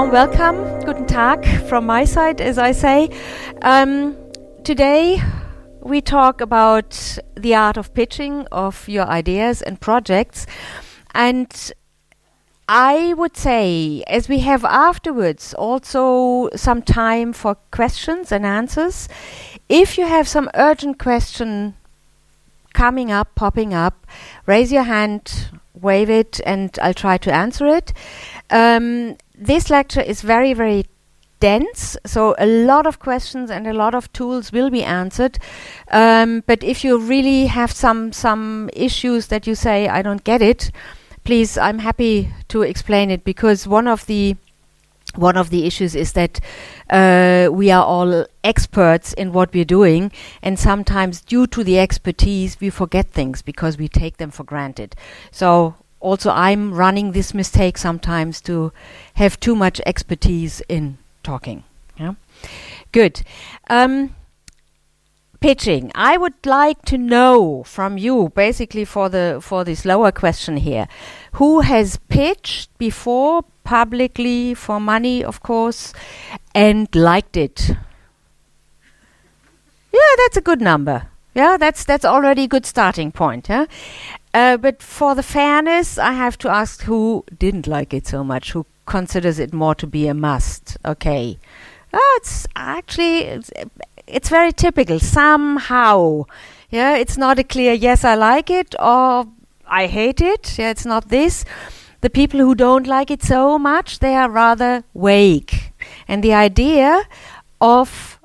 [0.00, 0.80] warm welcome.
[0.86, 3.10] Guten Tag from my side, as I say.
[3.60, 4.16] Um,
[4.64, 5.22] today
[5.82, 10.46] we talk about the art of pitching of your ideas and projects.
[11.12, 11.52] And
[12.66, 19.06] I would say, as we have afterwards also some time for questions and answers,
[19.68, 21.74] if you have some urgent question
[22.72, 24.06] coming up, popping up,
[24.46, 27.92] raise your hand, wave it, and I'll try to answer it.
[28.48, 30.84] Um, this lecture is very, very
[31.40, 35.38] dense, so a lot of questions and a lot of tools will be answered.
[35.90, 40.42] Um, but if you really have some some issues that you say I don't get
[40.42, 40.70] it,
[41.24, 44.36] please, I'm happy to explain it because one of the
[45.16, 46.38] one of the issues is that
[46.90, 52.60] uh, we are all experts in what we're doing, and sometimes, due to the expertise,
[52.60, 54.94] we forget things because we take them for granted.
[55.32, 58.72] So also I'm running this mistake sometimes to
[59.14, 61.64] have too much expertise in talking.
[61.98, 62.14] Yeah,
[62.92, 63.22] good.
[63.68, 64.14] Um,
[65.40, 65.90] pitching.
[65.94, 70.86] I would like to know from you, basically for the for this lower question here,
[71.32, 75.92] who has pitched before publicly for money, of course,
[76.54, 77.70] and liked it.
[79.92, 81.08] Yeah, that's a good number.
[81.34, 83.48] Yeah, that's that's already a good starting point.
[83.48, 83.66] Yeah,
[84.32, 88.52] uh, but for the fairness, I have to ask who didn't like it so much,
[88.52, 90.76] who considers it more to be a must.
[90.84, 91.38] Okay.
[91.92, 93.50] Oh, it's actually it's,
[94.06, 95.00] it's very typical.
[95.00, 96.24] Somehow,
[96.70, 99.26] yeah, it's not a clear yes, I like it or
[99.66, 100.58] I hate it.
[100.58, 101.44] Yeah, it's not this.
[102.00, 105.52] The people who don't like it so much, they are rather vague,
[106.08, 107.02] and the idea
[107.60, 108.18] of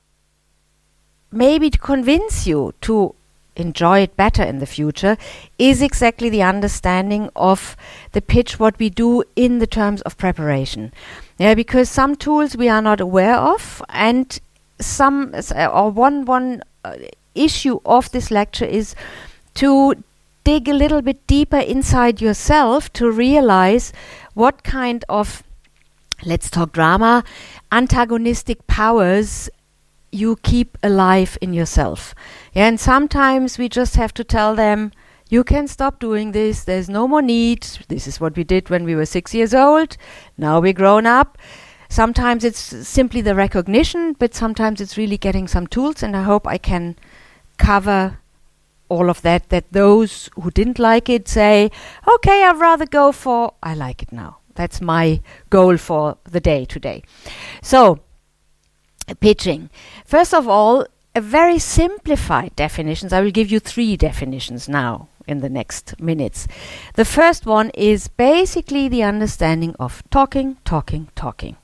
[1.32, 3.16] maybe to convince you to
[3.56, 5.18] enjoy it better in the future
[5.58, 7.76] is exactly the understanding of
[8.12, 10.92] the pitch what we do in the terms of preparation.
[11.38, 14.40] Yeah because some tools we are not aware of and
[14.80, 16.96] some uh, or one one uh,
[17.34, 18.96] issue of this lecture is
[19.56, 19.96] to
[20.44, 23.92] dig a little bit deeper inside yourself to realize
[24.34, 25.44] what kind of
[26.26, 27.24] let's talk drama
[27.72, 29.50] antagonistic powers
[30.16, 32.16] you keep alive in yourself.
[32.54, 34.92] Yeah, and sometimes we just have to tell them,
[35.30, 37.64] you can stop doing this, there's no more need.
[37.88, 39.98] This is what we did when we were six years old.
[40.38, 41.38] Now we're grown up.
[41.90, 46.48] Sometimes it's simply the recognition, but sometimes it's really getting some tools, and I hope
[46.48, 46.96] I can
[47.58, 48.20] cover
[48.90, 49.50] all of that.
[49.50, 51.72] That those who didn't like it say,
[52.08, 54.38] okay, I'd rather go for I like it now.
[54.56, 57.04] That's my goal for the day today.
[57.62, 58.00] So,
[59.14, 59.70] pitching.
[60.06, 63.14] First of all, a very simplified definitions.
[63.14, 66.48] I will give you three definitions now in the next minutes.
[66.96, 71.56] The first one is basically the understanding of talking, talking, talking,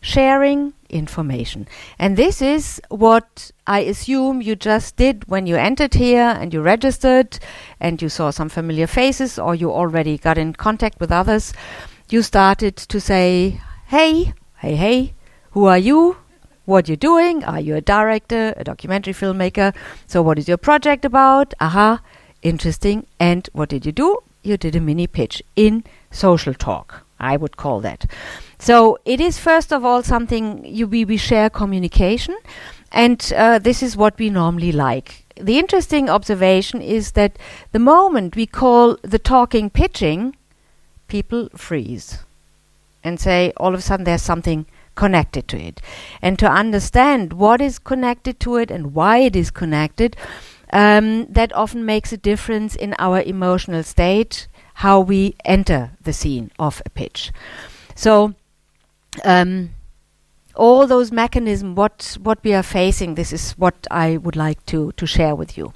[0.00, 1.66] sharing information.
[1.98, 6.60] And this is what I assume you just did when you entered here and you
[6.60, 7.38] registered
[7.80, 11.52] and you saw some familiar faces or you already got in contact with others.
[12.10, 15.14] You started to say, hey, hey, hey,
[15.52, 16.16] who are you?
[16.70, 17.44] What you're doing.
[17.44, 19.74] Are you a director, a documentary filmmaker?
[20.06, 21.52] So, what is your project about?
[21.60, 22.00] Aha,
[22.42, 23.06] interesting.
[23.18, 24.18] And what did you do?
[24.42, 28.06] You did a mini pitch in social talk, I would call that.
[28.58, 32.36] So, it is first of all something you, we, we share communication,
[32.92, 35.24] and uh, this is what we normally like.
[35.40, 37.38] The interesting observation is that
[37.72, 40.36] the moment we call the talking pitching,
[41.08, 42.18] people freeze
[43.02, 44.66] and say all of a sudden there's something
[45.00, 45.80] connected to it.
[46.20, 50.14] And to understand what is connected to it and why it is connected,
[50.74, 56.50] um, that often makes a difference in our emotional state, how we enter the scene
[56.58, 57.32] of a pitch.
[57.94, 58.34] So,
[59.24, 59.70] um,
[60.54, 64.92] all those mechanisms, what what we are facing, this is what I would like to
[64.92, 65.72] to share with you.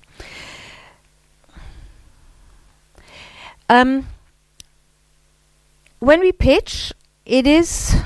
[3.70, 4.06] Um,
[6.00, 6.92] when we pitch,
[7.24, 7.96] it is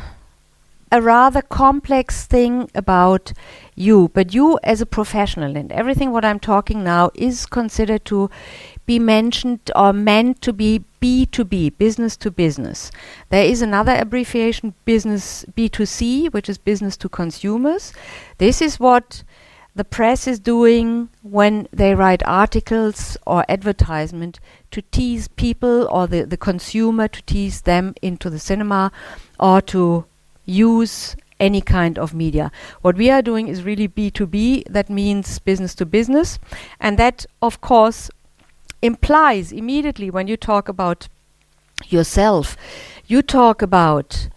[0.91, 3.33] a rather complex thing about
[3.75, 8.31] you, but you as a professional and everything what I'm talking now is considered to
[8.87, 12.91] be mentioned or meant to be B2B, business to business.
[13.29, 17.93] There is another abbreviation, business B2C, which is business to consumers.
[18.39, 19.23] This is what
[19.75, 24.41] the press is doing when they write articles or advertisement
[24.73, 28.91] to tease people or the, the consumer to tease them into the cinema
[29.39, 30.05] or to
[30.49, 32.51] use any kind of media.
[32.83, 36.39] What we are doing is really B2B, that means business to business.
[36.81, 38.11] And that, of course,
[38.83, 41.09] implies immediately when you talk about
[41.87, 42.57] yourself,
[43.07, 44.29] you talk about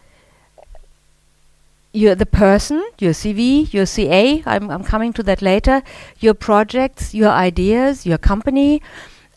[1.94, 5.84] you're the person, your CV, your CA, I'm, I'm coming to that later,
[6.20, 8.82] your projects, your ideas, your company.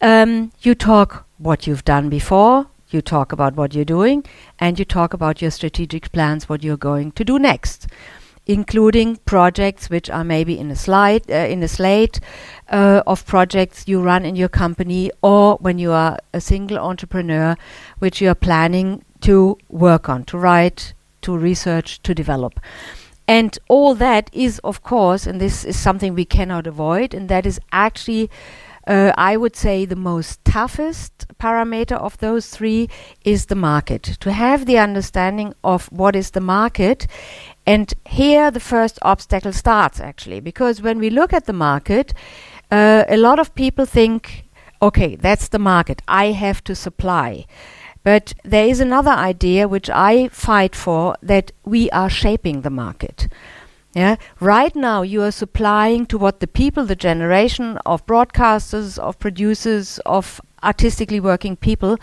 [0.00, 4.24] Um, you talk what you've done before, you talk about what you're doing,
[4.58, 7.88] and you talk about your strategic plans, what you're going to do next,
[8.46, 12.20] including projects which are maybe in a slide, uh, in a slate
[12.68, 17.56] uh, of projects you run in your company, or when you are a single entrepreneur,
[17.98, 20.92] which you are planning to work on, to write,
[21.22, 22.60] to research, to develop.
[23.26, 27.46] And all that is, of course, and this is something we cannot avoid, and that
[27.46, 28.28] is actually,
[28.86, 32.88] uh, I would say, the most toughest parameter of those three
[33.24, 34.02] is the market.
[34.20, 37.06] To have the understanding of what is the market.
[37.66, 42.12] And here the first obstacle starts, actually, because when we look at the market,
[42.70, 44.44] uh, a lot of people think,
[44.82, 47.46] okay, that's the market, I have to supply.
[48.02, 53.28] But there is another idea which I fight for that we are shaping the market.
[53.94, 59.20] Yeah, right now you are supplying to what the people, the generation of broadcasters, of
[59.20, 61.98] producers, of artistically working people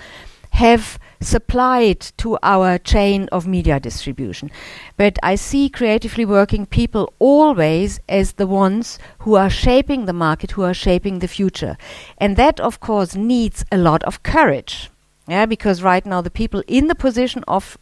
[0.51, 4.51] have supplied to our chain of media distribution.
[4.97, 10.51] But I see creatively working people always as the ones who are shaping the market,
[10.51, 11.77] who are shaping the future.
[12.17, 14.89] And that, of course, needs a lot of courage.
[15.27, 17.77] Yeah, because right now the people in the position of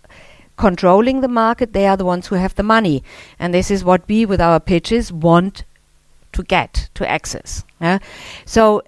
[0.59, 3.01] controlling the market, they are the ones who have the money.
[3.39, 5.63] And this is what we, with our pitches, want
[6.33, 7.63] to get, to access.
[7.81, 7.99] Yeah?
[8.45, 8.83] So,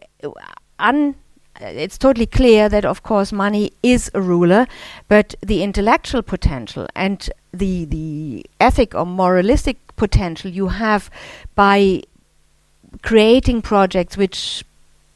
[0.78, 1.16] un
[1.62, 4.66] it's totally clear that, of course, money is a ruler,
[5.08, 11.10] but the intellectual potential and the the ethic or moralistic potential you have
[11.54, 12.02] by
[13.04, 14.66] creating projects which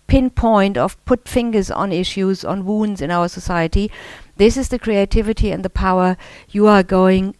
[0.07, 3.89] pinpoint of put fingers on issues, on wounds in our society.
[4.37, 6.17] This is the creativity and the power
[6.49, 7.35] you are going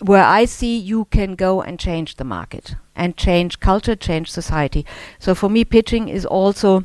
[0.00, 4.86] where I see you can go and change the market and change culture, change society.
[5.18, 6.84] So for me, pitching is also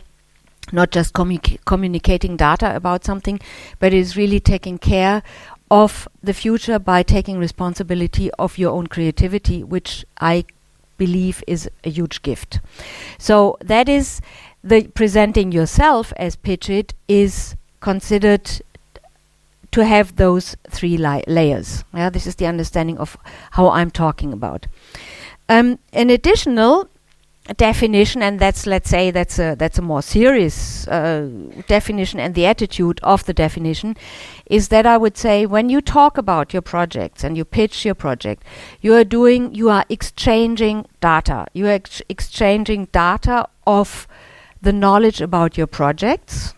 [0.71, 3.39] not just commu- communicating data about something,
[3.79, 5.23] but is really taking care
[5.71, 10.45] of the future by taking responsibility of your own creativity, which I
[10.97, 12.59] believe is a huge gift.
[13.17, 14.21] So that is
[14.63, 18.61] the presenting yourself as pitch it is considered
[19.75, 21.83] to have those three li- layers.
[21.93, 23.17] Yeah, this is the understanding of
[23.51, 24.67] how I'm talking about.
[25.49, 26.89] Um, an additional
[27.57, 31.27] definition, and that's let's say that's a that's a more serious uh,
[31.67, 33.97] definition, and the attitude of the definition
[34.45, 37.95] is that I would say when you talk about your projects and you pitch your
[37.95, 38.43] project,
[38.79, 41.47] you are doing you are exchanging data.
[41.51, 44.07] You are ex- exchanging data of
[44.61, 46.54] the knowledge about your projects,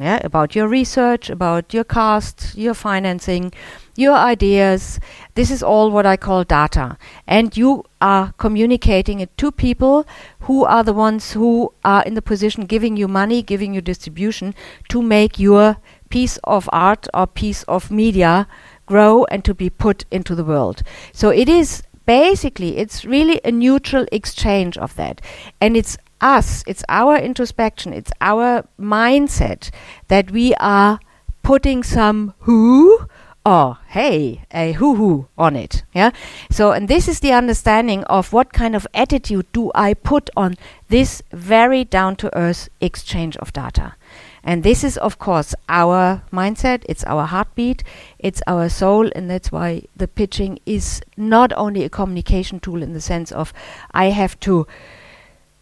[0.00, 3.52] yeah, about your research, about your cost, your financing,
[3.96, 4.98] your ideas.
[5.34, 6.96] This is all what I call data.
[7.26, 10.06] And you are communicating it to people
[10.40, 14.54] who are the ones who are in the position giving you money, giving you distribution
[14.88, 15.76] to make your
[16.08, 18.48] piece of art or piece of media
[18.86, 20.82] grow and to be put into the world.
[21.12, 25.20] So it is basically it's really a neutral exchange of that
[25.60, 29.70] and it's us, it's our introspection, it's our mindset
[30.08, 31.00] that we are
[31.42, 33.06] putting some who
[33.44, 35.82] or hey, a hoo hoo on it.
[35.94, 36.10] Yeah.
[36.50, 40.56] So, and this is the understanding of what kind of attitude do I put on
[40.88, 43.94] this very down to earth exchange of data.
[44.42, 47.82] And this is, of course, our mindset, it's our heartbeat,
[48.18, 52.92] it's our soul, and that's why the pitching is not only a communication tool in
[52.92, 53.52] the sense of
[53.92, 54.66] I have to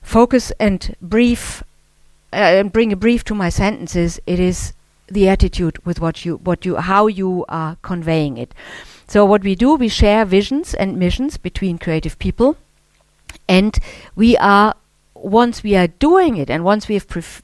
[0.08, 1.62] focus and brief
[2.32, 4.72] uh, and bring a brief to my sentences it is
[5.06, 8.54] the attitude with what you what you how you are conveying it.
[9.06, 12.56] So what we do we share visions and missions between creative people
[13.48, 13.78] and
[14.16, 14.74] we are
[15.14, 17.42] once we are doing it and once we have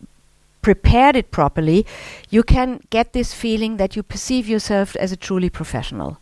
[0.62, 1.84] prepared it properly
[2.30, 6.18] you can get this feeling that you perceive yourself as a truly professional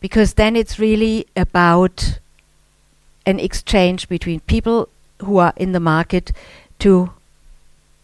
[0.00, 2.18] because then it's really about
[3.24, 6.32] an exchange between people who are in the market
[6.80, 7.10] to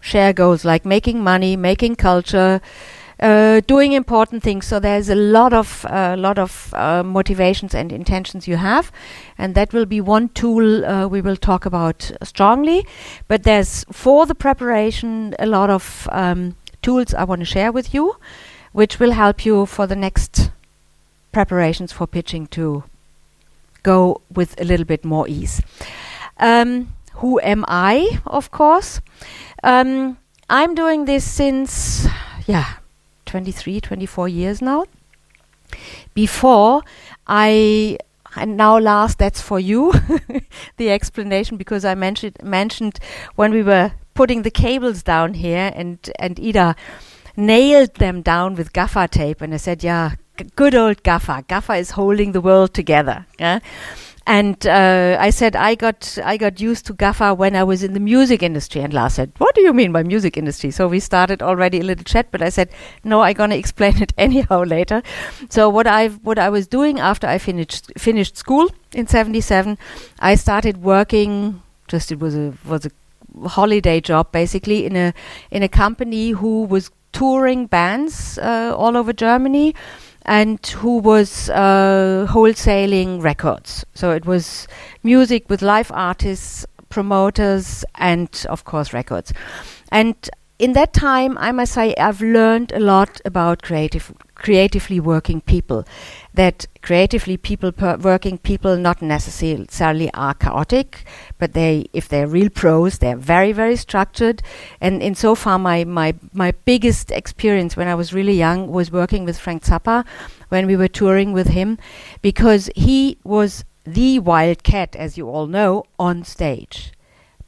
[0.01, 2.61] share goals like making money, making culture,
[3.21, 4.67] uh, doing important things.
[4.67, 8.91] So there's a lot of uh, lot of uh, motivations and intentions you have,
[9.39, 12.85] and that will be one tool uh, we will talk about strongly.
[13.29, 17.95] But there's for the preparation a lot of um, tools I want to share with
[17.95, 18.17] you,
[18.73, 20.51] which will help you for the next
[21.31, 22.85] preparations for pitching to
[23.83, 25.63] go with a little bit more ease.
[26.39, 29.01] Um, who am I, of course.
[29.63, 32.07] Um, I'm doing this since,
[32.47, 32.75] yeah,
[33.27, 34.85] 23, 24 years now.
[36.15, 36.83] Before,
[37.27, 37.99] I
[38.37, 39.93] and now last that's for you,
[40.77, 42.99] the explanation, because I mentioned mentioned
[43.37, 46.77] when we were putting the cables down here, and and Ida
[47.37, 50.17] nailed them down with gaffer tape, and I said, yeah,
[50.57, 51.43] good old gaffer.
[51.49, 53.27] Gaffer is holding the world together.
[53.39, 53.61] Yeah.
[54.27, 57.93] And uh, I said I got I got used to Gaffer when I was in
[57.93, 58.81] the music industry.
[58.81, 61.83] And Lars said, "What do you mean by music industry?" So we started already a
[61.83, 62.71] little chat, but I said,
[63.03, 65.03] "No, I'm gonna explain it anyhow later."
[65.49, 69.77] So what I what I was doing after I finished finished school in '77,
[70.21, 71.63] I started working.
[71.89, 72.91] Just it was a was a
[73.49, 75.13] holiday job basically in a
[75.51, 79.75] in a company who was touring bands uh, all over Germany
[80.25, 83.85] and who was uh, wholesaling records.
[83.95, 84.69] So it was
[85.03, 89.33] music with live artists, promoters, and of course records.
[89.91, 90.17] And
[90.63, 95.85] in that time, I must say, I've learned a lot about creative, creatively working people.
[96.35, 101.05] That creatively people working people not necessarily are chaotic,
[101.41, 104.41] but they, if they're real pros, they're very, very structured.
[104.81, 108.93] And in so far, my my my biggest experience when I was really young was
[108.93, 110.05] working with Frank Zappa,
[110.49, 111.77] when we were touring with him,
[112.23, 116.93] because he was the wild cat, as you all know, on stage,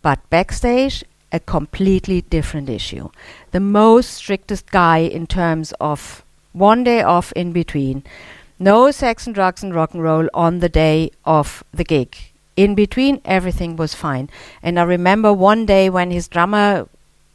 [0.03, 3.11] but backstage a completely different issue.
[3.51, 8.05] The most strictest guy in terms of one day off in between.
[8.61, 12.17] No sex and drugs and rock and roll on the day of the gig.
[12.57, 14.31] In between, everything was fine.
[14.63, 16.89] And I remember one day when his drummer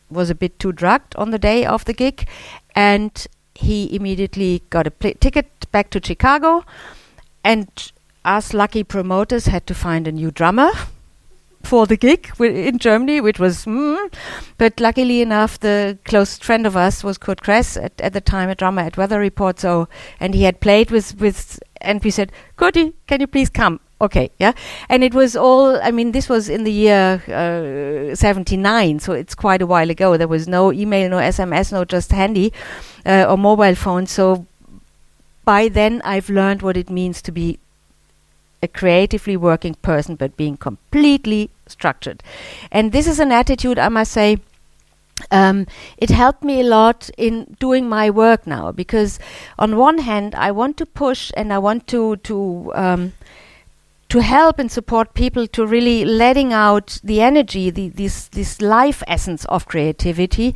[0.09, 2.25] was a bit too drugged on the day of the gig,
[2.73, 6.63] and he immediately got a pl- ticket back to Chicago,
[7.43, 7.91] and
[8.23, 10.71] us lucky promoters had to find a new drummer
[11.63, 14.13] for the gig in Germany, which was, mm,
[14.57, 18.49] but luckily enough, the close friend of us was Curt Cress at, at the time,
[18.49, 19.59] a drummer at Weather Report.
[19.59, 19.87] So,
[20.19, 23.79] and he had played with with, and we said, Kurti, can you please come?
[24.01, 24.53] Okay, yeah,
[24.87, 25.75] and it was all.
[25.81, 30.15] I mean, this was in the year uh, '79, so it's quite a while ago.
[30.15, 32.53] There was no email, no SMS, no just handy
[33.05, 34.07] uh, or mobile phone.
[34.07, 34.45] So
[35.43, 37.59] by then, I've learned what it means to be
[38.61, 42.23] a creatively working person, but being completely structured.
[42.71, 44.37] And this is an attitude, I must say,
[45.31, 49.19] um, it helped me a lot in doing my work now because,
[49.57, 53.13] on one hand, I want to push and I want to to um,
[54.09, 59.03] to help and support people to really letting out the energy, the this this life
[59.07, 60.55] essence of creativity,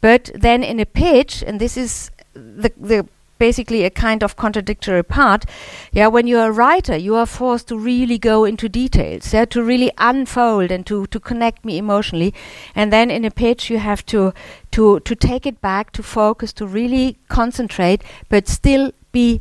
[0.00, 3.06] but then in a pitch, and this is the the
[3.38, 5.44] basically a kind of contradictory part.
[5.92, 9.62] Yeah, when you're a writer, you are forced to really go into details, yeah, to
[9.62, 12.34] really unfold and to, to connect me emotionally.
[12.74, 14.32] And then in a pitch, you have to
[14.72, 19.40] to to take it back, to focus, to really concentrate, but still be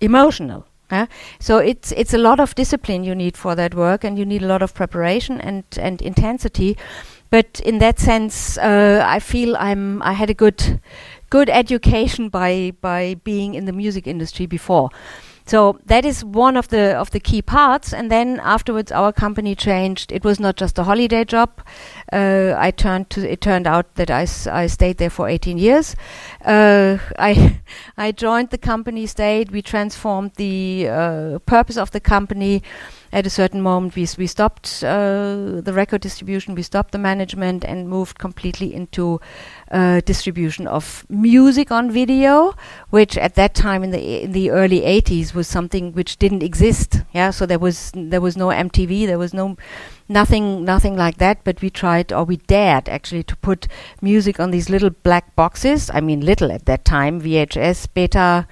[0.00, 0.66] emotional.
[0.90, 1.06] Yeah?
[1.38, 4.42] So it's it's a lot of discipline you need for that work, and you need
[4.42, 6.76] a lot of preparation and and intensity.
[7.30, 10.80] But in that sense, uh, I feel I'm I had a good
[11.30, 14.90] good education by by being in the music industry before.
[15.48, 17.94] So that is one of the of the key parts.
[17.94, 20.12] And then afterwards, our company changed.
[20.12, 21.62] It was not just a holiday job.
[22.12, 23.20] Uh, I turned to.
[23.26, 25.96] It turned out that I, I stayed there for 18 years.
[26.44, 27.60] Uh, I
[27.96, 29.50] I joined the company, stayed.
[29.50, 32.62] We transformed the uh, purpose of the company.
[33.10, 36.54] At a certain moment, we we stopped uh, the record distribution.
[36.54, 39.20] We stopped the management and moved completely into
[39.70, 42.54] uh, distribution of music on video,
[42.90, 47.02] which at that time in the in the early 80s was something which didn't exist.
[47.14, 49.56] Yeah, so there was there was no MTV, there was no
[50.08, 51.44] nothing nothing like that.
[51.44, 53.68] But we tried, or we dared actually, to put
[54.02, 55.90] music on these little black boxes.
[55.94, 58.46] I mean, little at that time, VHS, Beta.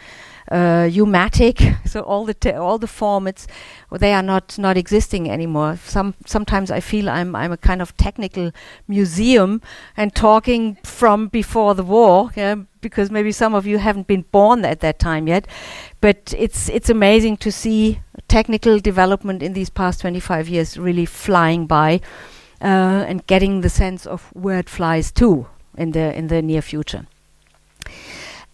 [0.50, 3.46] Uh, U-matic, so all the t- all the formats,
[3.90, 5.76] they are not not existing anymore.
[5.84, 8.52] Some sometimes I feel I'm I'm a kind of technical
[8.86, 9.60] museum
[9.96, 14.64] and talking from before the war, yeah, because maybe some of you haven't been born
[14.64, 15.48] at that time yet.
[16.00, 17.98] But it's it's amazing to see
[18.28, 22.00] technical development in these past 25 years really flying by,
[22.60, 26.62] uh, and getting the sense of where it flies to in the in the near
[26.62, 27.06] future.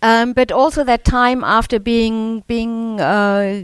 [0.03, 3.63] Um, but also that time after being being uh,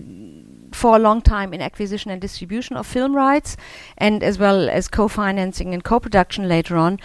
[0.72, 3.56] for a long time in acquisition and distribution of film rights,
[3.96, 6.98] and as well as co-financing and co-production later on.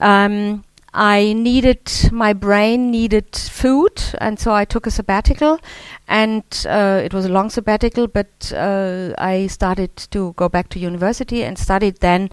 [0.00, 0.64] Um,
[0.94, 5.60] I needed my brain needed food, and so I took a sabbatical,
[6.08, 8.06] and uh, it was a long sabbatical.
[8.06, 12.30] But uh, I started to go back to university and studied then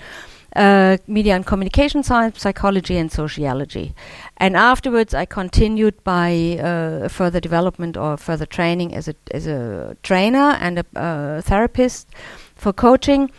[0.56, 3.94] uh, media and communication science, psychology, and sociology.
[4.38, 9.98] And afterwards, I continued by uh, further development or further training as a as a
[10.04, 12.08] trainer and a uh, therapist
[12.56, 13.32] for coaching.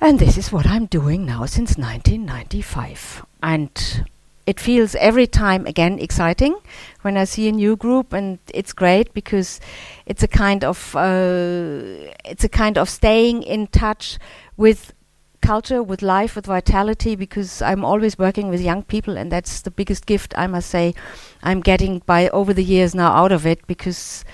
[0.00, 3.26] And this is what I'm doing now since 1995.
[3.42, 4.04] And
[4.46, 6.56] it feels every time again exciting
[7.02, 9.60] when I see a new group, and it's great because
[10.06, 14.18] it's a kind of uh, it's a kind of staying in touch
[14.56, 14.94] with
[15.40, 17.16] culture, with life, with vitality.
[17.16, 20.94] Because I'm always working with young people, and that's the biggest gift I must say
[21.42, 23.66] I'm getting by over the years now out of it.
[23.66, 24.24] Because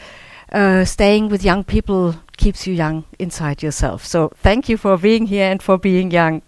[0.53, 4.05] uh, staying with young people keeps you young inside yourself.
[4.05, 6.43] So thank you for being here and for being young.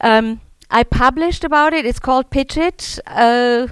[0.00, 0.40] Um,
[0.70, 1.84] I published about it.
[1.84, 2.98] It's called Pitch It.
[3.06, 3.68] Uh,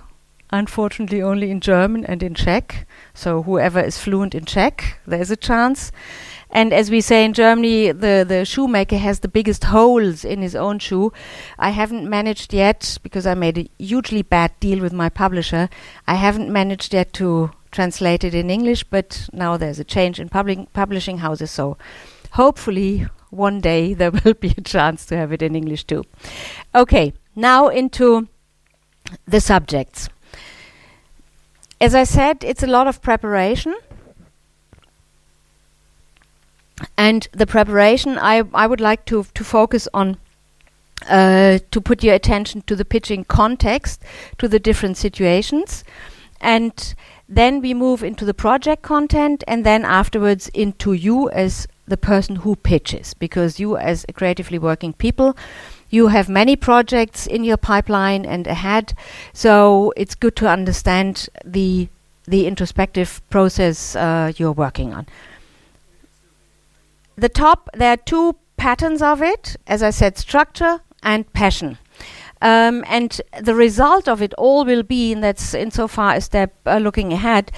[0.50, 2.86] unfortunately, only in German and in Czech.
[3.14, 5.92] So whoever is fluent in Czech, there's a chance.
[6.52, 10.56] And as we say in Germany, the, the shoemaker has the biggest holes in his
[10.56, 11.12] own shoe.
[11.58, 15.68] I haven't managed yet, because I made a hugely bad deal with my publisher,
[16.06, 20.28] I haven't managed yet to translate it in English, but now there's a change in
[20.28, 21.76] publishing houses, so
[22.32, 26.04] hopefully one day there will be a chance to have it in English too.
[26.74, 28.28] Okay, now into
[29.26, 30.08] the subjects.
[31.80, 33.74] As I said, it's a lot of preparation.
[37.00, 40.18] And the preparation, I, I would like to, to focus on
[41.08, 44.02] uh, to put your attention to the pitching context,
[44.36, 45.82] to the different situations.
[46.42, 46.94] And
[47.26, 52.36] then we move into the project content, and then afterwards into you as the person
[52.36, 55.34] who pitches, because you, as a creatively working people,
[55.88, 58.92] you have many projects in your pipeline and ahead,
[59.32, 61.88] so it's good to understand the
[62.28, 65.06] the introspective process uh, you're working on.
[67.20, 71.76] The top, there are two patterns of it, as I said, structure and passion.
[72.40, 76.78] Um, and the result of it all will be, and that's insofar a step uh,
[76.78, 77.52] looking ahead,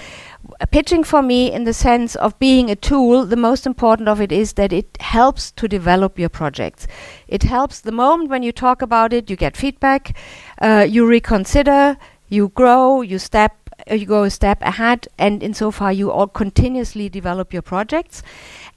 [0.72, 4.32] pitching for me in the sense of being a tool, the most important of it
[4.32, 6.88] is that it helps to develop your projects.
[7.28, 10.16] It helps the moment when you talk about it, you get feedback,
[10.60, 11.96] uh, you reconsider,
[12.28, 17.08] you grow, you step, uh, you go a step ahead, and insofar you all continuously
[17.08, 18.24] develop your projects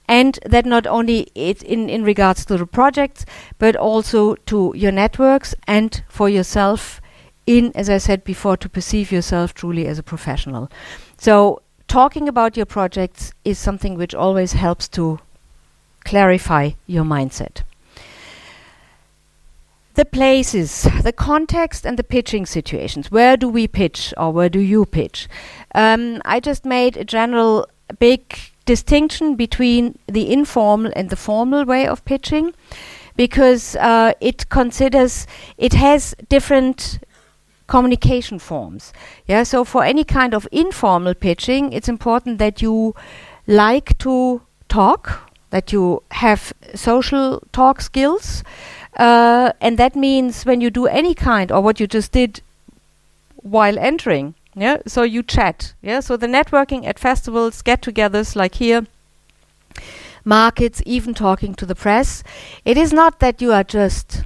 [0.08, 3.24] and that not only in, in regards to the projects,
[3.58, 7.00] but also to your networks and for yourself
[7.46, 10.70] in, as I said before, to perceive yourself truly as a professional.
[11.16, 15.18] So talking about your projects is something which always helps to
[16.04, 17.62] clarify your mindset.
[19.94, 23.10] The places, the context, and the pitching situations.
[23.10, 25.26] Where do we pitch, or where do you pitch?
[25.74, 27.66] Um, I just made a general
[27.98, 28.36] big
[28.66, 32.52] distinction between the informal and the formal way of pitching
[33.16, 35.26] because uh, it considers
[35.56, 36.98] it has different
[37.66, 38.92] communication forms.
[39.26, 42.94] Yeah so for any kind of informal pitching it's important that you
[43.46, 48.42] like to talk that you have social talk skills
[48.98, 52.40] uh, and that means when you do any kind or what you just did
[53.42, 55.74] while entering yeah, so you chat.
[55.82, 58.86] Yeah, so the networking at festivals, get-togethers like here,
[60.24, 62.24] markets, even talking to the press.
[62.64, 64.24] It is not that you are just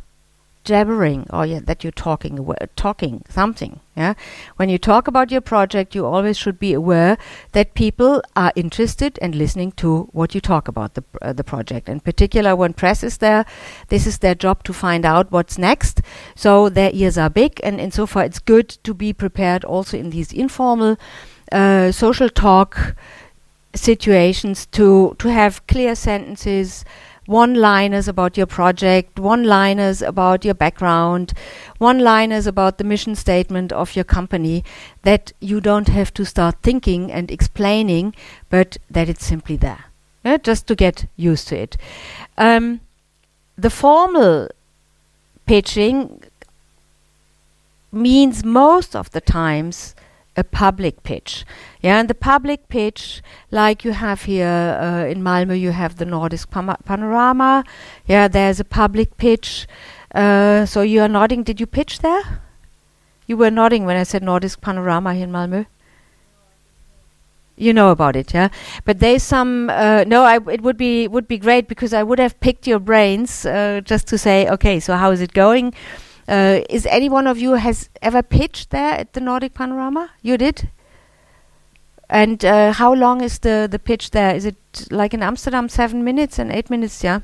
[0.70, 1.26] jabbering.
[1.30, 2.34] Or yeah, that you're talking
[2.76, 4.14] talking something yeah?
[4.56, 7.18] When you talk about your project you always should be aware
[7.52, 11.88] that people are interested and listening to what you talk about the uh, the project.
[11.88, 13.44] In particular when press is there
[13.88, 16.02] this is their job to find out what's next.
[16.36, 20.32] So their ears are big and insofar it's good to be prepared also in these
[20.32, 20.96] informal
[21.52, 22.94] uh, social talk
[23.74, 26.84] situations to to have clear sentences
[27.30, 31.32] one liners about your project, one liners about your background,
[31.78, 34.64] one liners about the mission statement of your company
[35.02, 38.12] that you don't have to start thinking and explaining,
[38.48, 39.84] but that it's simply there.
[40.24, 41.76] Yeah, just to get used to it.
[42.36, 42.80] Um,
[43.56, 44.48] the formal
[45.46, 46.24] pitching
[47.92, 49.94] means most of the times
[50.36, 51.44] a public pitch.
[51.80, 56.04] Yeah, and the public pitch, like you have here uh, in Malmö, you have the
[56.04, 56.50] Nordisk
[56.84, 57.64] Panorama.
[58.06, 59.66] Yeah, there's a public pitch.
[60.14, 61.42] Uh, so you are nodding.
[61.42, 62.42] Did you pitch there?
[63.26, 65.66] You were nodding when I said Nordic Panorama here in Malmö.
[67.56, 68.48] You know about it, yeah.
[68.86, 69.68] But there's some.
[69.68, 72.78] Uh, no, I, it would be would be great because I would have picked your
[72.78, 75.74] brains uh, just to say, okay, so how is it going?
[76.30, 80.10] Uh, is any one of you has ever pitched there at the Nordic Panorama?
[80.22, 80.70] You did.
[82.08, 84.34] And uh, how long is the the pitch there?
[84.36, 84.56] Is it
[84.90, 87.02] like in Amsterdam, seven minutes and eight minutes?
[87.04, 87.20] Yeah,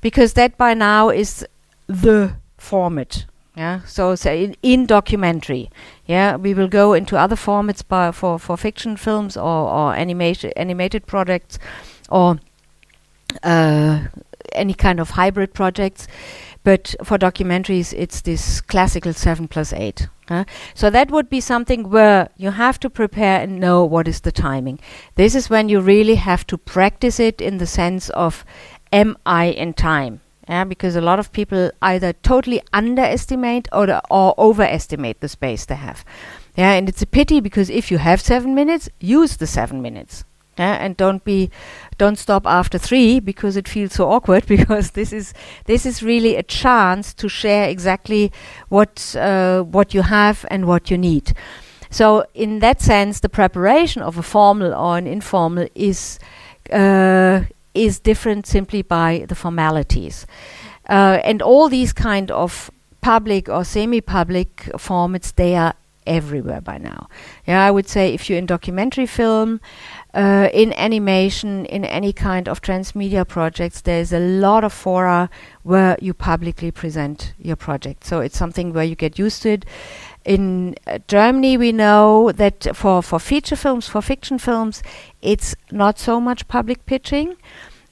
[0.00, 1.46] because that by now is
[1.86, 3.26] the format.
[3.56, 5.70] Yeah, so, so in, in documentary,
[6.06, 10.52] yeah, we will go into other formats by for, for fiction films or, or animation
[10.56, 11.58] animated projects
[12.08, 12.38] or
[13.42, 14.06] uh,
[14.52, 16.06] any kind of hybrid projects.
[16.62, 20.08] But for documentaries, it's this classical seven plus eight.
[20.28, 20.44] Uh,
[20.74, 24.30] so that would be something where you have to prepare and know what is the
[24.30, 24.78] timing.
[25.16, 28.44] This is when you really have to practice it in the sense of,
[28.92, 30.20] am I in time?
[30.48, 35.76] Yeah, because a lot of people either totally underestimate or, or overestimate the space they
[35.76, 36.04] have.
[36.56, 40.24] Yeah, and it's a pity because if you have seven minutes, use the seven minutes.
[40.60, 41.50] Yeah, and don't be
[41.96, 45.32] don't stop after three because it feels so awkward because this is
[45.64, 48.30] this is really a chance to share exactly
[48.68, 51.32] what uh, what you have and what you need.
[51.90, 56.18] So in that sense, the preparation of a formal or an informal is
[56.70, 60.26] uh, is different simply by the formalities,
[60.90, 62.70] uh, and all these kind of
[63.00, 65.74] public or semi-public formats they are
[66.06, 67.08] everywhere by now.
[67.46, 69.60] Yeah, I would say if you're in documentary film
[70.14, 75.30] uh, in animation, in any kind of transmedia projects, there's a lot of fora
[75.62, 78.04] where you publicly present your project.
[78.04, 79.64] So it's something where you get used to it.
[80.24, 84.82] In uh, Germany, we know that for, for feature films, for fiction films,
[85.22, 87.36] it's not so much public pitching.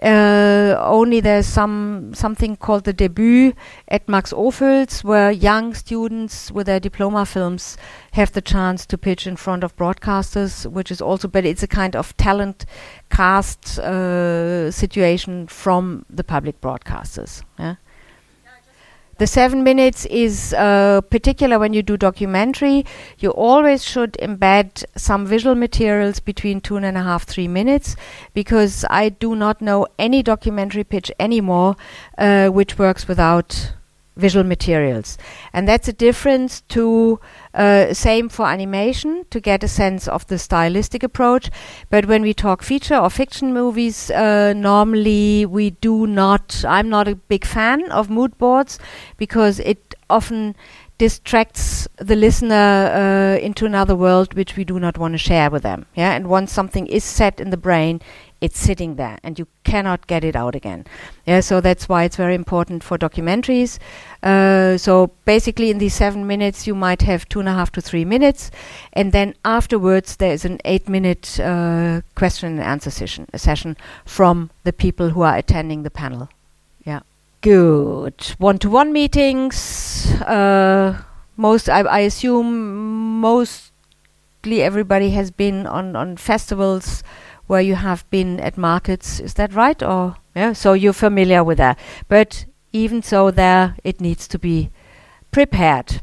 [0.00, 3.52] Uh, only there's some something called the debut
[3.88, 7.76] at Max Ophüls, where young students with their diploma films
[8.12, 11.68] have the chance to pitch in front of broadcasters, which is also, but it's a
[11.68, 12.64] kind of talent
[13.10, 17.42] cast uh, situation from the public broadcasters.
[17.58, 17.74] Yeah?
[19.18, 22.86] The seven minutes is uh, particular when you do documentary.
[23.18, 27.96] You always should embed some visual materials between two and a half, three minutes,
[28.32, 31.74] because I do not know any documentary pitch anymore
[32.16, 33.72] uh, which works without
[34.18, 35.16] visual materials.
[35.52, 37.18] And that's a difference to
[37.54, 41.50] uh, same for animation to get a sense of the stylistic approach.
[41.88, 46.64] But when we talk feature or fiction movies, uh, normally we do not.
[46.68, 48.78] I'm not a big fan of mood boards
[49.16, 50.56] because it often
[50.98, 55.62] distracts the listener uh, into another world which we do not want to share with
[55.62, 55.86] them.
[55.94, 58.00] Yeah, and once something is set in the brain,
[58.40, 60.86] it's sitting there and you cannot get it out again.
[61.26, 63.78] Yeah, so that's why it's very important for documentaries.
[64.22, 67.80] Uh, so basically, in these seven minutes, you might have two and a half to
[67.80, 68.50] three minutes,
[68.92, 74.72] and then afterwards there is an eight-minute uh, question and answer session, session from the
[74.72, 76.28] people who are attending the panel.
[76.84, 77.00] Yeah,
[77.40, 78.34] good.
[78.38, 80.12] One-to-one meetings.
[80.22, 81.02] Uh,
[81.36, 87.02] most, I, I assume, mostly everybody has been on on festivals
[87.48, 89.18] where you have been at markets.
[89.18, 89.82] Is that right?
[89.82, 91.78] Or yeah, so you're familiar with that.
[92.06, 94.70] But even so, there it needs to be
[95.32, 96.00] prepared.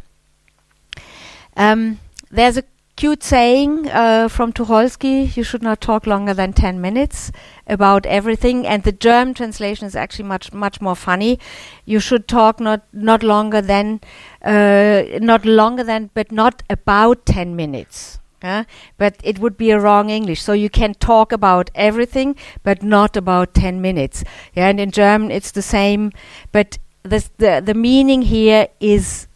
[1.55, 2.63] Um, there's a
[2.95, 7.31] cute saying uh, from Tucholsky: "You should not talk longer than ten minutes
[7.67, 11.39] about everything." And the German translation is actually much much more funny.
[11.86, 14.01] You should talk not not longer than
[14.43, 18.19] uh, not longer than, but not about ten minutes.
[18.43, 18.63] Yeah?
[18.98, 20.41] But it would be a wrong English.
[20.41, 24.24] So you can talk about everything, but not about 10 minutes.
[24.54, 26.12] Yeah, and in German it's the same,
[26.52, 29.28] but the, the, the meaning here is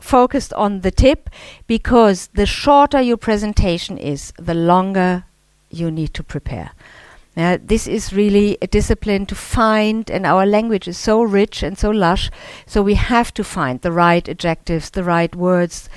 [0.00, 1.28] focused on the tip
[1.66, 5.24] because the shorter your presentation is, the longer
[5.70, 6.72] you need to prepare.
[7.38, 11.78] Uh, this is really a discipline to find, and our language is so rich and
[11.78, 12.30] so lush,
[12.66, 15.88] so we have to find the right adjectives, the right words,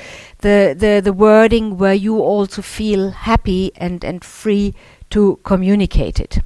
[0.42, 4.76] the, the, the wording where you also feel happy and, and free
[5.10, 6.38] to communicate it.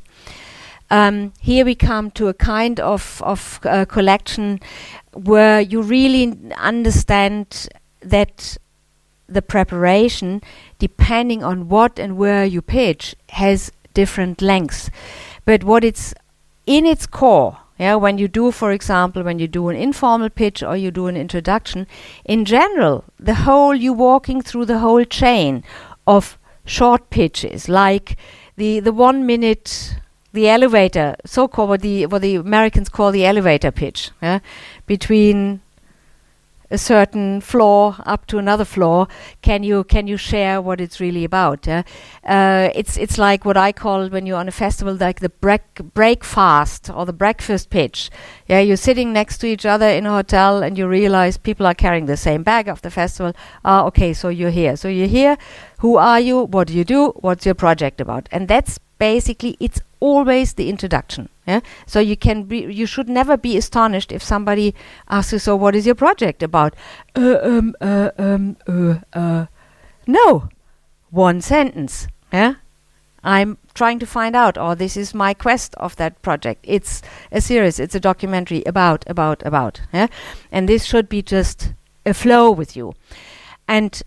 [0.90, 4.62] Um, here we come to a kind of, of uh, collection
[5.12, 7.68] where you really understand
[8.00, 8.58] that
[9.28, 10.42] the preparation,
[10.80, 14.92] depending on what and where you pitch, has different lengths.
[15.46, 16.14] But what it's
[16.68, 20.64] in its core, yeah, when you do, for example, when you do an informal pitch
[20.64, 21.88] or you do an introduction,
[22.24, 25.64] in general, the whole you walking through the whole chain
[26.08, 28.18] of short pitches, like
[28.56, 29.96] the the one minute,
[30.32, 34.40] the elevator, so called what the what the Americans call the elevator pitch, yeah,
[34.86, 35.62] between
[36.72, 39.08] a certain floor up to another floor
[39.42, 41.84] can you can you share what it's really about uh,
[42.74, 45.62] it's it's like what I call when you're on a festival like the break
[45.94, 48.10] breakfast or the breakfast pitch.
[48.48, 51.74] Yeah you're sitting next to each other in a hotel and you realize people are
[51.74, 53.34] carrying the same bag of the festival.
[53.64, 54.76] Ah okay so you're here.
[54.76, 55.38] So you're here.
[55.80, 56.44] Who are you?
[56.44, 57.10] What do you do?
[57.18, 58.28] What's your project about?
[58.32, 61.60] And that's basically it's always the introduction Yeah.
[61.86, 64.74] So you can be, you should never be astonished if somebody
[65.10, 66.76] asks you, "So what is your project about?"
[67.16, 69.46] Uh, um, uh, um, uh, uh.
[70.08, 70.50] No,
[71.12, 72.08] one sentence.
[72.34, 72.56] Yeah.
[73.24, 76.64] I'm trying to find out, or this is my quest of that project.
[76.68, 77.80] It's a series.
[77.80, 79.82] It's a documentary about, about, about.
[79.92, 80.08] Yeah.
[80.52, 81.74] And this should be just
[82.06, 82.94] a flow with you,
[83.68, 84.04] and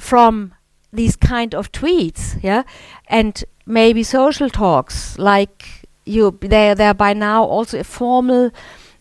[0.00, 0.54] from
[0.92, 2.64] these kind of tweets, yeah,
[3.06, 8.50] and maybe social talks like you there there by now also a formal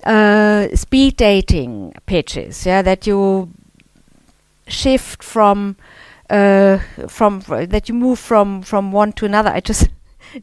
[0.03, 3.51] uh, speed dating pitches yeah that you
[4.67, 5.75] shift from
[6.29, 9.49] uh, from that you move from from one to another.
[9.53, 9.89] I just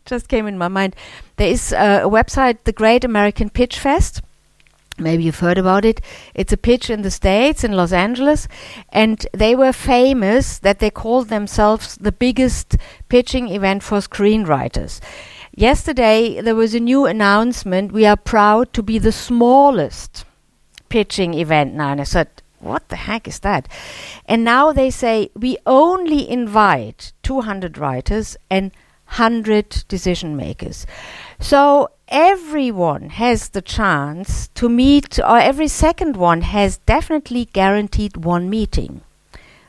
[0.04, 0.94] just came in my mind.
[1.36, 4.22] There is uh, a website the great american pitch fest.
[5.00, 6.00] Maybe you've heard about it.
[6.34, 8.48] It's a pitch in the states in los angeles
[8.90, 12.76] and they were famous that they called themselves the biggest
[13.08, 15.00] pitching event for screenwriters
[15.58, 17.90] Yesterday, there was a new announcement.
[17.90, 20.24] We are proud to be the smallest
[20.88, 21.90] pitching event now.
[21.90, 22.28] And I said,
[22.60, 23.66] what the heck is that?
[24.26, 28.70] And now they say we only invite 200 writers and
[29.08, 30.86] 100 decision makers.
[31.40, 38.48] So everyone has the chance to meet, or every second one has definitely guaranteed one
[38.48, 39.00] meeting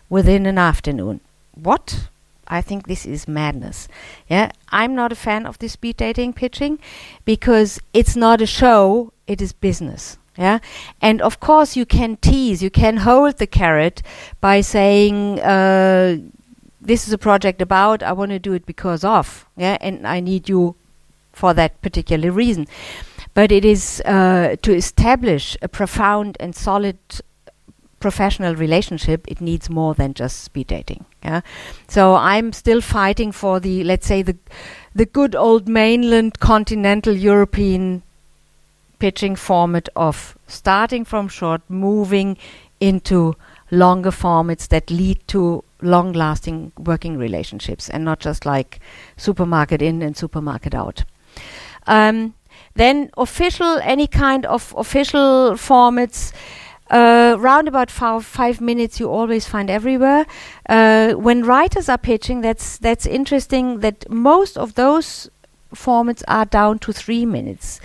[0.08, 1.22] within an afternoon.
[1.56, 2.10] What?
[2.50, 3.88] I think this is madness.
[4.28, 6.80] Yeah, I'm not a fan of this speed dating pitching
[7.26, 10.18] because it's not a show; it is business.
[10.38, 10.60] Yeah,
[11.02, 14.02] and of course you can tease, you can hold the carrot
[14.40, 16.18] by saying, uh,
[16.82, 18.02] "This is a project about.
[18.02, 20.76] I want to do it because of." Yeah, and I need you
[21.34, 22.68] for that particular reason.
[23.34, 26.98] But it is uh, to establish a profound and solid
[28.00, 31.06] professional relationship, it needs more than just speed dating.
[31.24, 31.42] Yeah,
[31.88, 34.38] so I'm still fighting for the let's say the
[34.96, 38.04] the good old mainland continental European
[39.00, 42.38] pitching format of starting from short, moving
[42.80, 43.36] into
[43.72, 48.80] longer formats that lead to long lasting working relationships and not just like
[49.16, 51.04] supermarket in and supermarket out.
[51.88, 52.34] Um,
[52.76, 56.34] then official, any kind of official formats
[56.90, 60.26] uh, round about five, five minutes, you always find everywhere.
[60.68, 63.80] Uh, when writers are pitching, that's that's interesting.
[63.80, 65.30] That most of those
[65.74, 67.80] formats are down to three minutes.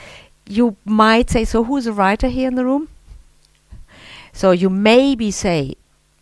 [0.47, 2.89] You might say, so who's a writer here in the room?
[4.33, 5.77] So you maybe say,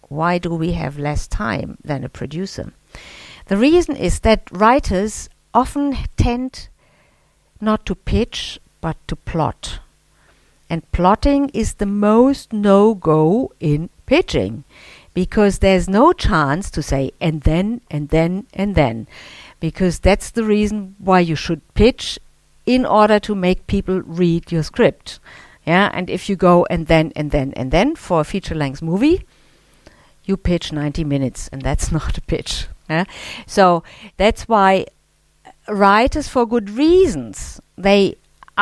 [0.09, 2.73] why do we have less time than a producer?
[3.47, 6.69] The reason is that writers often tend
[7.61, 9.79] not to pitch but to plot.
[10.73, 14.65] And plotting is the most no go in pitching
[15.13, 19.07] because there's no chance to say and then and then and then
[19.61, 22.19] because that's the reason why you should pitch
[22.65, 25.21] in order to make people read your script.
[25.67, 28.81] Yeah, and if you go and then and then and then for a feature length
[28.81, 29.27] movie,
[30.25, 32.67] you pitch 90 minutes and that's not a pitch.
[32.89, 33.05] Yeah?
[33.47, 33.83] So
[34.17, 34.87] that's why
[35.69, 38.17] writers for good reasons they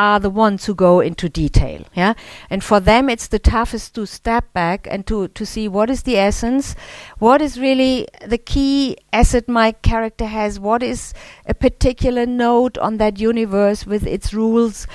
[0.06, 2.14] are the ones who go into detail yeah?
[2.48, 6.02] And for them it's the toughest to step back and to to see what is
[6.04, 6.74] the essence
[7.18, 11.12] what is really the key asset my character has what is
[11.46, 14.86] a particular note on that universe with its rules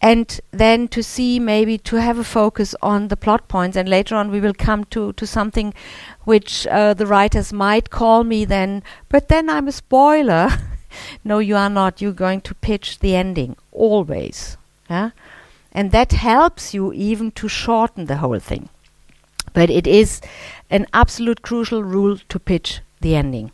[0.00, 3.76] and then to see maybe to have a focus on the plot points.
[3.76, 5.74] And later on we will come to to something
[6.24, 10.48] which uh, the writers might call me then but then i'm a spoiler.
[11.24, 12.00] No, you are not.
[12.00, 14.56] You're going to pitch the ending always.
[14.90, 15.10] Yeah?
[15.72, 18.68] And that helps you even to shorten the whole thing.
[19.54, 20.20] But it is
[20.70, 23.52] an absolute crucial rule to pitch the ending.